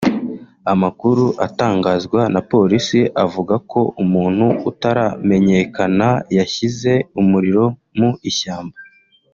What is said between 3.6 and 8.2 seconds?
ko umuntu utaramenyekana yashyize umuriro mu